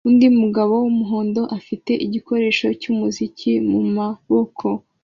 undi 0.07 0.27
mugabo 0.41 0.73
wumuhondo 0.83 1.41
afite 1.57 1.91
igikoresho 2.05 2.67
cyumuziki 2.81 3.51
mumaboko 3.69 4.67